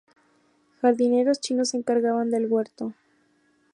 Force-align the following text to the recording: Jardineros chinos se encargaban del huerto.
Jardineros 0.81 1.39
chinos 1.39 1.69
se 1.69 1.77
encargaban 1.77 2.31
del 2.31 2.47
huerto. 2.51 2.95